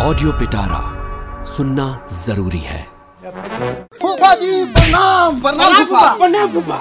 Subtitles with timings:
[0.00, 0.80] Audio पिटारा
[1.46, 1.84] सुनना
[2.14, 2.82] ज़रूरी है।
[4.00, 6.76] फूफा जी प्रणाम प्रणाम फूफा। प्रणाम फूफा।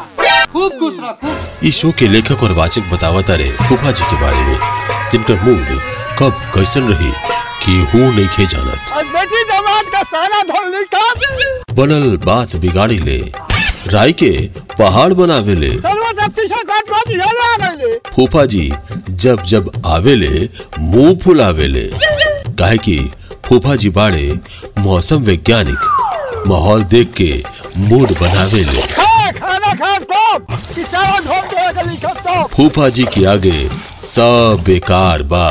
[0.53, 4.21] खूब खुश रह खूब इस शो के लेखक और वाचक बतावता रहे फूफा जी के
[4.21, 4.59] बारे में।
[5.11, 5.79] जिनकर मूड
[6.19, 7.11] कब कैसन रही
[7.63, 10.65] कि हूँ नहीं खे जानत। और बेटी दामाद का सारा धोल
[11.75, 13.17] बनल बात बिगाड़ी ले
[13.93, 14.31] राय के
[14.77, 15.71] पहाड़ बनावे ले।
[18.15, 18.71] फूफा जी
[19.09, 20.49] जब जब आवेले
[20.79, 21.89] मुँह फुलावेले
[22.59, 22.97] काहे कि
[23.45, 24.27] फूफा जी बाड़े
[24.79, 27.31] मौसम वैज्ञानिक माहौल देख के
[27.89, 29.97] मूड खा
[32.25, 33.57] तो फूफा जी के आगे
[34.01, 35.47] सब बेकार बा।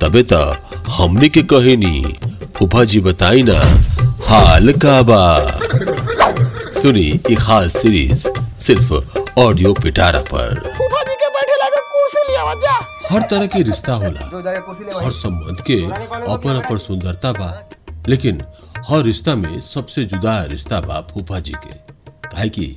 [0.00, 0.40] तबे त
[0.96, 1.94] हमने के कहेनी
[2.56, 3.58] फूफा जी बताई ना
[4.28, 5.22] हाल का बा।
[6.80, 8.26] सुनी एक खास सीरीज़
[8.66, 8.92] सिर्फ़
[9.40, 12.76] ऑडियो पिटारा पर। फूफा जी के बैठे लगे कुर्सी लिया जा
[13.10, 14.20] हर तरह के रिश्ता होला।
[15.04, 15.80] हर संबंध के
[16.32, 17.50] अपन अपन सुंदरता बा।
[18.08, 18.42] लेकिन
[18.88, 21.74] हर रिश्ता में सबसे जुदा रिश्ता बा फूफा जी के।
[22.28, 22.74] काहे कि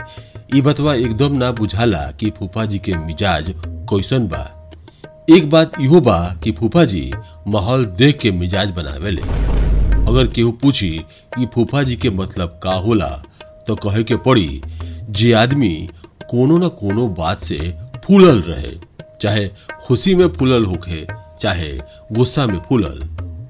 [0.55, 3.53] ई बतवा एकदम ना बुझाला कि फूफा जी के मिजाज
[3.91, 4.43] कैसन बा।
[5.35, 7.11] एक बात इहो बा कि फूफा जी
[7.47, 9.21] माहौल देख के मिजाज बनावे ले।
[10.11, 10.89] अगर केहू पूछी
[11.37, 13.09] कि फूफा जी के मतलब का होला
[13.67, 14.61] तो कहे के पड़ी
[15.19, 15.73] जे आदमी
[16.29, 17.57] कोनो न कोनो बात से
[18.05, 18.71] फूलल रहे।
[19.21, 19.47] चाहे
[19.85, 21.05] खुशी में फूलल होखे
[21.41, 21.71] चाहे
[22.11, 22.99] गुस्सा में फूलल,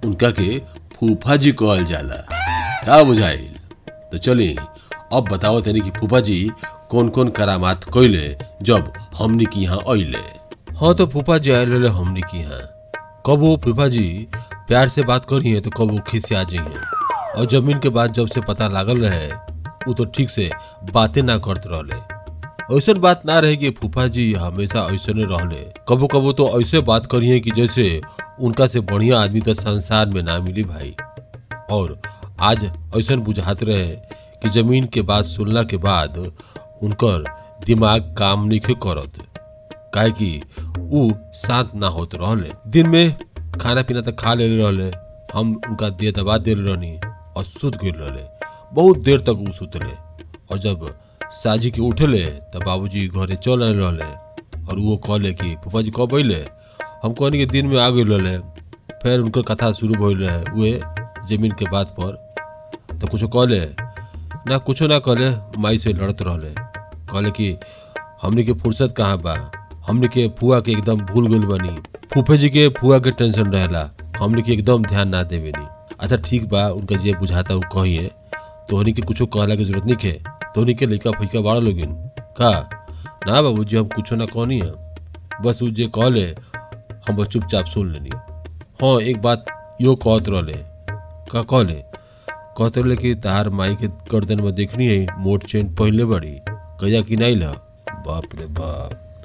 [0.06, 0.58] उनका के
[0.96, 2.26] फूफा जी कहल जाला।
[2.86, 3.56] का बुझाइल।
[4.12, 4.56] तो चली
[5.14, 6.50] अब बताओ तनी कि फूफा जी
[6.92, 10.24] कौन कौन करामात कैले जब हमनी की यहाँ अइले
[10.78, 12.60] हाँ तो फूफा जी आयल रहे हमनी की यहाँ।
[13.28, 14.28] कब वो फूफा जी
[14.68, 16.82] प्यार से बात करी है तो कब वो खिसिया जाइए
[17.38, 19.28] और ज़मीन के बाद जब से पता लागल रहे
[19.88, 20.50] वो तो ठीक से
[20.94, 22.17] बातें ना करत रहले।
[22.74, 27.06] ऐसा बात ना रहे कि फूफा जी हमेशा ऐसे रहले। कबो कबो तो ऐसे बात
[27.06, 28.02] करिए कि जैसे
[28.40, 30.96] उनका से बढ़िया आदमी तो संसार में ना मिली भाई।
[31.72, 32.02] और
[32.40, 32.66] आज
[32.98, 33.88] ऐसा बुझात रहे
[34.42, 36.18] कि ज़मीन के बात सुनला के बाद
[36.82, 37.24] उनकर
[37.66, 39.24] दिमाग काम नहीं करत।
[39.94, 40.42] काहे कि
[40.80, 43.16] ऊ शांत ना होत रहले। दिन में
[43.62, 44.92] खाना पीना तो खा ले रहले।
[45.34, 46.96] हम उनका देह दबा दे रहनी
[47.38, 48.24] और सुत गए रहले।
[48.74, 49.94] बहुत देर तक ऊ सुतले।
[50.52, 50.90] और जब
[51.32, 54.04] साजी के उठले, तब बाबूजी घरे चल आए रहले
[54.72, 56.46] और वो कहले कि फूफा जी कब अइले?
[57.04, 58.38] हम कहनी कि दिन में आ गए रहले
[59.04, 60.82] फिर उनकर कथा शुरू भइल रहे, उहे
[61.28, 62.12] ज़मीन के बात पर।
[63.02, 63.60] तो कुछ कहले?
[64.50, 66.50] ना, कुछ ना कहले, माई से लड़त रहले।
[67.12, 67.58] कहले कि,
[68.22, 69.52] हमने के फुर्सत कहाँ बा?
[69.88, 71.78] हमने के फुआ के एकदम भूल गइल बनी।
[72.14, 73.90] फूफे जी के फुआ के टेंशन रहेला।
[74.20, 75.66] हमने के एकदम ध्यान ना देवे नी
[76.00, 78.12] अच्छा ठीक बा, उनका जे बुझाता वो कहिए।
[78.70, 82.70] तोहनी के कुछो कहला के ज़रूरत नहीं है तोहनी के लइका फैका बाड़ा लोगिन का
[83.28, 84.96] ना बाबूजी, हम कुछ ना कहनी है
[85.42, 86.36] बस उ जे कहले
[87.08, 88.10] हम बस चुपचाप सुन लेनी
[88.84, 89.44] हाँ। एक बात
[89.82, 90.54] यो कहत रहले।
[91.32, 91.84] का कहले
[92.58, 97.02] कहते रहे कि तार माई के गर्दन में देखनी है, मोट चेन पहले बड़ी। कहिया
[97.02, 97.52] कि नहीं ला?
[98.08, 99.24] बाप रे बाप।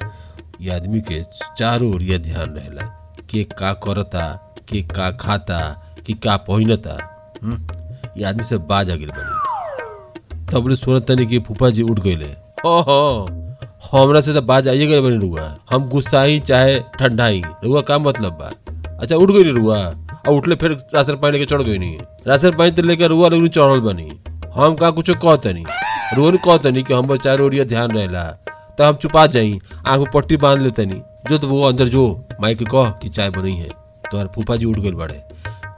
[0.61, 1.23] ये आदमी के
[1.57, 6.99] चारों ओर ये ध्यान रहेला। के का करता, के का खाता, कि का पहनता।
[7.43, 7.67] हम्म?
[8.17, 9.32] ये आदमी से बाज आ बनी।
[10.53, 12.15] तब बोले सुनत तनी कि फूफा जी उठ गए
[12.67, 13.43] हाँ हाँ
[13.93, 18.33] हमरा से तो बाज आइए गए बनी रुआ। हम गुस्साई चाहे ठंडाई रुआ, का मतलब
[18.33, 18.51] बा?
[19.01, 19.79] अच्छा उठ गई रुआ।
[20.29, 23.47] और उठले फिर राशन पानी के चढ़ गई नहीं राशन पानी तो लेकर रुआ लोग
[23.49, 24.09] चढ़ल बनी।
[24.55, 25.65] हम का कुछ कहते नहीं
[26.17, 28.23] रुआ ने कहते नहीं कि हम चारों ओरिया ध्यान रहेला।
[28.79, 32.05] तो हम छुपा जाई, आँख में पट्टी बाँध लेते नहीं जो तो वो अंदर जो
[32.41, 33.69] माई के कह कि चाय बनी है।
[34.11, 35.23] तो फूफा जी उठ गए बड़े।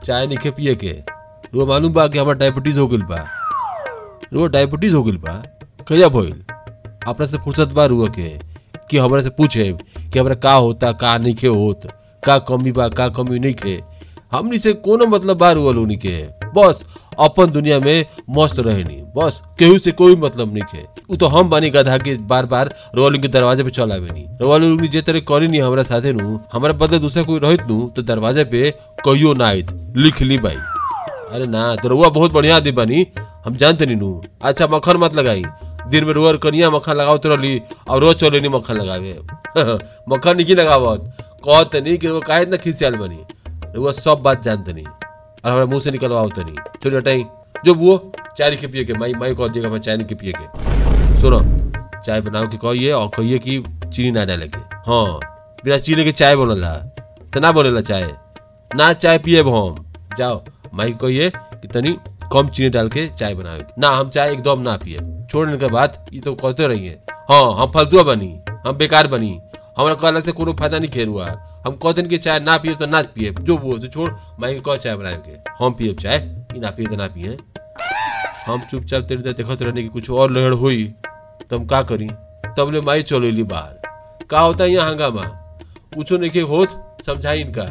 [0.03, 0.91] चाय नहीं खे पिए के।
[1.53, 3.25] रुआ, मालूम बा कि हमारा डायबिटीज़ हो गई बा।
[4.35, 5.33] रुआ डायबिटीज़ हो गई बा,
[5.87, 6.33] कहिया भइल?
[7.07, 8.29] अपना से फुर्सत बा रुआ के,
[8.89, 9.71] कि हमरा से पूछे
[10.13, 11.87] कि हमरा का होता, का नहीं खे होत,
[12.25, 13.79] का कमी बा, का कमी नहीं खे।
[14.31, 16.17] हमनी से कोनो मतलब बा रुआ लोनी के।
[16.55, 16.83] बस,
[17.19, 21.49] अपन दुनिया में मस्त रहेनी। बस, केहू से कोई मतलब नहीं खे। उ तो हम
[21.49, 25.19] बानी गधा के बार बार रोलिंग के दरवाजे पे चल आवे नी रोलिंग जे तरह
[25.29, 28.71] करी नी हमरा साथे नु, हमरा बदले दूसरा कोई रहित नु तो दरवाजे पे
[29.05, 30.57] कहियो ना आइत लिख ली भाई
[31.35, 33.05] अरे ना तो रुआ बहुत बढ़िया आदमी बनी।
[33.45, 35.43] हम जानते नहीं नू अच्छा मक्खन मत लगाई।
[35.87, 39.19] दिन में रोअर कनिया मक्खन लगावत रहली, और रोज चले नहीं मक्खन लगावे।
[40.09, 43.19] मक्खन नहीं लगावत। कहते नहीं कि वो काहे इतना खिसियाल बनी।
[43.75, 47.25] रुआ सब बात जानते नहीं। और हमारे मुँह से निकलवाओ तो नहीं छोटे हटाई
[47.65, 51.21] जो वो चाय के पिए के, माई माई कह दिएगा मैं चाय के पिए के।
[51.21, 51.39] सुनो,
[52.01, 53.63] चाय बनाओ के कहिए, और कहिए कि
[53.93, 55.19] चीनी ना डाले के। हाँ
[55.65, 56.73] बिना चीनी के चाय बनला
[57.33, 58.11] तो ना बनेला चाय।
[58.75, 60.43] ना चाय पिए हम। जाओ,
[60.73, 61.97] माई कहिए कि तनी
[62.33, 64.99] कम चीनी डाल के चाय बनावे ना, हम चाय एकदम ना पिए।
[65.31, 66.99] छोड़ने के बाद ये तो कहते रहिए।
[67.29, 69.39] हाँ हम फालतुआ बनी, हम बेकार बनी।
[69.77, 71.25] हमारा कहला से कोनो फ़ायदा नहीं खेर हुआ
[71.65, 74.59] हम कह दिन के चाय ना पिए तो ना पिए। जो वो तो छोड़ माई
[74.59, 76.19] कह चाय बनाए के हम पिए चाय।
[76.57, 77.37] ना पिए तो ना पिए।
[78.45, 80.83] हम चुपचाप तेरे देखत रहने की कुछ और लहर हुई।
[81.49, 82.07] तो हम का करी?
[82.57, 85.23] तब ले माई चलो ली बाहर। का होता है यहाँ हंगामा?
[85.95, 86.69] कुछो नहीं के होत,
[87.05, 87.63] समझाई इनका।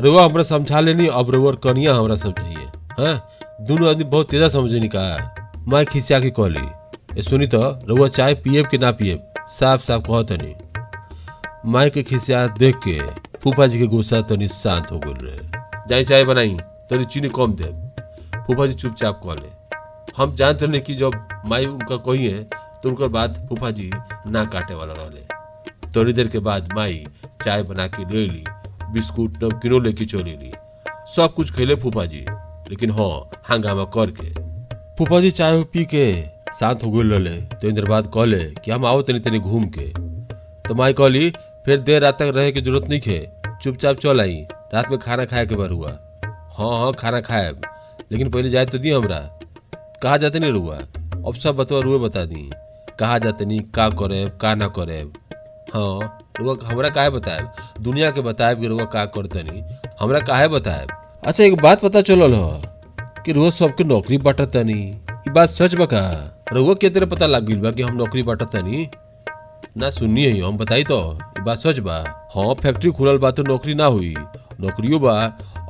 [0.00, 2.66] रुआ हमरा समझा लेनी, अब रुआ कनिया हमरा समझाइए।
[2.98, 3.28] हाँ?
[3.66, 8.08] दोनों आदमी बहुत तेजा समझे नहीं कहा माई खिसिया के कहली ए, सुनी तो रुआ
[8.08, 9.32] चाय पिएब कि ना पिएब?
[9.48, 12.98] साफ़ साफ़ कहत नहीं माई के खिसिया देख के
[13.38, 16.56] फूफा जी के गुस्सा तनी शांत हो गल रहे। जाई चाय बनाई
[16.90, 17.70] तनी चीनी कम दे
[18.46, 19.50] फूफा जी चुपचाप कहले
[20.16, 21.12] हम जानते रहे कि जब
[21.46, 22.42] माई उनका कही है
[22.82, 23.90] तो उनकर बात फूफा जी
[24.26, 27.06] ना काटे वाला रहले। थोड़ी देर के बाद माई
[27.44, 28.44] चाय बना के ले ली,
[28.92, 30.52] बिस्कुट, नमकीनो लेके चली ली।
[31.16, 32.24] सब कुछ खेले फूफा जी।
[32.72, 34.28] लेकिन हाँ हंगामा करके
[34.98, 36.04] फूफा जी चाय पी के
[36.58, 39.86] शांत हो गए रहले। तो देर बाद कहले कि हम आओ तनी तनी घूम के।
[40.68, 41.30] तो माई कहली,
[41.66, 43.26] फिर देर रात तक रहे की ज़रूरत नहीं खे।
[43.62, 44.36] चुपचाप चल आई।
[44.74, 45.90] रात में खाना खाए के बार हुआ
[46.56, 47.50] हाँ हाँ खाना खाए
[48.12, 49.18] लेकिन पहले जाए तो दिए हमरा।
[50.02, 50.76] कहा जाते नहीं रुआ?
[50.76, 52.50] अब सब बतवा रुए बता दी।
[53.00, 55.00] कहा जाते नहीं, का करे का ना करे
[55.74, 57.48] हाँ रुआ हमरा काहे बताए
[57.80, 59.62] दुनिया के बताए कि रुआ का नहीं।
[60.00, 60.88] हमरा काहे बताएब?
[61.24, 62.62] अच्छा एक बात पता चलल हो
[63.24, 64.92] कि रोज सबके नौकरी बांटता नहीं
[65.28, 66.00] ई बात सच बा का?
[66.52, 68.86] के तेरे पता लग गइल बा कि हम नौकरी बांटता नहीं
[69.78, 70.98] ना सुनिए हम बताई तो।
[71.44, 71.96] बात सच बा।
[72.34, 74.14] हाँ फैक्ट्री खुलल बा तो नौकरी ना हुई।
[74.60, 75.12] नौकरियों बा।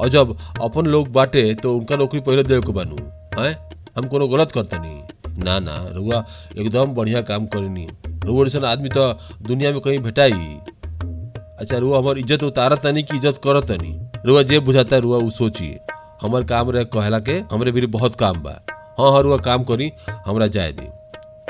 [0.01, 2.97] और जब अपन लोग बांटे तो उनका नौकरी पहले देव के बनू।
[3.41, 3.55] हैं?
[3.97, 6.25] हम कोनो गलत करता नहीं ना ना रुआ
[6.59, 7.87] एकदम बढ़िया काम करनी।
[8.25, 9.13] रुआ जैसन आदमी तो
[9.43, 10.59] दुनिया में कहीं भेटाई।
[11.59, 15.31] अच्छा रुआ हमार इज़्ज़त उतारत तनी की इज़्ज़त करत तनी रुआ जे बुझाता रुआ उ
[15.31, 15.77] सोची
[16.23, 18.51] हमार काम रहे कहला के हमरे भी बहुत काम बा।
[18.99, 19.91] हाँ हाँ रुआ, काम करी,
[20.27, 20.87] हमरा जाए दी।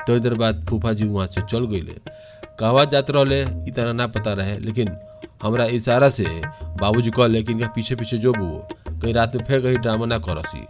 [0.08, 1.96] थोड़ी देर बाद फूफा जी वहाँ से चल गईले।
[2.58, 4.96] कहवा जात ई तरह ना पता रहे, लेकिन
[5.42, 6.24] हमरा इशारा से
[6.80, 8.48] बाबूजी कहले कि इनका पीछे पीछे जो बू
[8.88, 10.66] कहीं रात में फिर कहीं ड्रामा ना करसी।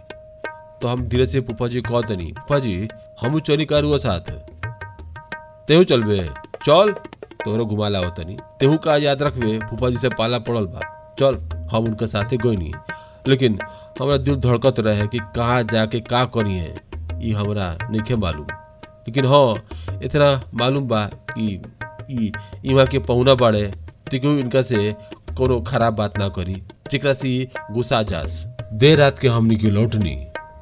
[0.81, 2.87] तो हम धीरे से फूफा जी कह तनी फूफा जी
[3.21, 4.31] हम चली का रुआ साथ?
[5.67, 6.29] तेहू चलबे।
[6.65, 6.91] चल,
[7.45, 11.35] तोहरो घुमा लाओ तनी। तेहू का याद रखबे फूफा जी से पाला पड़ल बा। चल।
[11.71, 12.71] हम उनके साथे गईनी
[13.27, 13.57] लेकिन
[13.99, 16.73] हमरा दिल धड़कत रहे कि कहाँ जाके का करी है
[17.23, 18.47] ई हमरा नहीं मालूम।
[19.07, 20.29] लेकिन हाँ इतना
[20.59, 21.05] मालूम बा
[21.37, 22.31] कि
[22.65, 23.63] इहाँ के पहुना बाड़े
[24.11, 24.91] तो केहू इनका से
[25.37, 26.55] कोनो खराब बात ना करी।
[26.91, 27.29] जेकरा से
[27.71, 28.43] गुस्सा जास।
[28.73, 30.15] देर रात के हमनी के लौटनी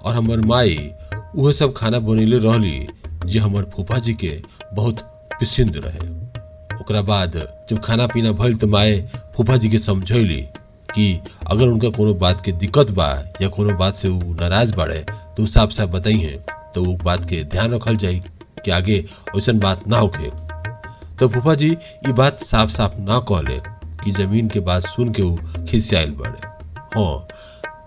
[0.03, 0.91] और हमर माई,
[1.35, 2.87] उहे सब खाना बनेले रहली,
[3.25, 4.41] जे हमर फूफा जी के
[4.73, 4.99] बहुत
[5.41, 6.09] पसंद रहे।
[6.81, 7.35] ओकरा बाद
[7.69, 8.99] जब खाना पीना भइल तो माए
[9.35, 10.45] फूफा जी के समझैली
[10.95, 11.19] कि
[11.51, 13.07] अगर उनका कोनो बात के दिक्कत बा
[13.41, 15.03] या कोनो बात से वो नाराज़ बाड़े
[15.37, 16.37] तो साफ़ साफ़ बताई है
[16.75, 18.21] तो वो बात के ध्यान रखल जाए
[18.65, 18.99] कि आगे
[19.35, 20.29] वैसन बात ना होके
[21.19, 23.59] तो फूफा जी ये बात साफ़ साफ़ ना कहले
[24.03, 26.39] कि ज़मीन के बात सुन के वो खिसियाल बाड़े।
[26.95, 27.27] हाँ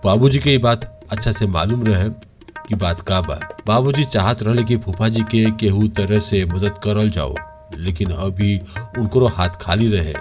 [0.05, 2.09] बाबूजी के ये बात अच्छा से मालूम रहे
[2.67, 6.77] कि बात का बा। बाबूजी चाहत रहे कि फूफा जी के केहू तरह से मदद
[6.83, 7.35] करल जाओ,
[7.77, 8.57] लेकिन अभी
[8.99, 10.13] उनको हाथ खाली रहे।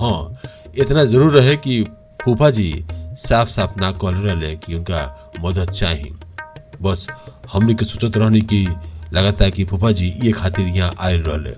[0.00, 0.40] हाँ
[0.78, 1.80] इतना ज़रूर रहे कि
[2.24, 2.84] फूफा जी
[3.18, 5.02] साफ़ साफ़ ना कह रहे कि उनका
[5.40, 6.12] मदद चाहिए
[6.82, 7.06] बस,
[7.52, 8.66] हमने के सोचत रहनी कि
[9.14, 11.54] लगाता कि फूफा जी ये खातिर यहाँ आयल रहे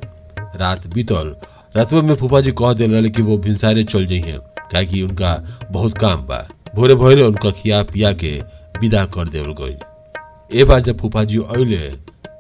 [0.59, 1.35] रात बीतल
[1.77, 4.39] रातवा में फूफा जी कह दिल रहे कि वो भिनसारे चल जाइए
[4.71, 5.35] क्या कि उनका
[5.71, 8.33] बहुत काम बा। भोरे भोरे उनका खिया पिया के
[8.81, 11.89] विदा कर देवल गई। ए बार जब फूफा जी अले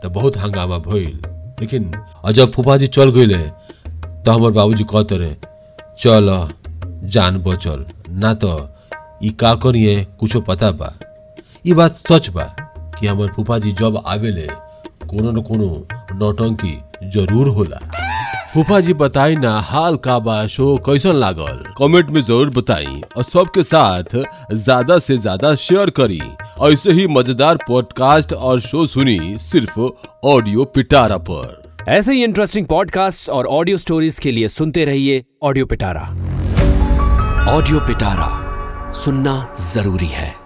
[0.02, 1.20] तो बहुत हंगामा भइल।
[1.60, 1.90] लेकिन
[2.24, 3.38] और जब फूफा जी चल गए
[4.24, 5.34] तो हमार बाबूजी कहते रहे,
[6.00, 6.48] चल,
[7.04, 7.84] जान बचल।
[8.20, 8.52] ना तो
[9.24, 10.92] ई का करिए कुछो पता बा
[11.66, 12.44] ई बात सच बा
[12.98, 14.46] कि हमार फूफा जी जब आवेले
[15.10, 15.68] कोनो न कोनो
[16.20, 16.78] नौटंकी
[17.14, 17.78] ज़रूर होला
[18.54, 23.22] फूफा जी बताई ना हाल का बा शो कैसन लागल कमेंट में ज़रूर बताई और
[23.24, 24.16] सबके साथ
[24.52, 26.20] ज़्यादा से ज़्यादा शेयर करी
[26.70, 29.80] ऐसे ही मज़ेदार पॉडकास्ट और शो सुनी सिर्फ़
[30.34, 35.66] ऑडियो पिटारा पर ऐसे ही इंटरेस्टिंग पॉडकास्ट और ऑडियो स्टोरीज के लिए सुनते रहिए ऑडियो
[35.66, 36.08] पिटारा
[37.48, 38.26] ऑडियो पिटारा
[38.92, 40.41] सुनना ज़रूरी है।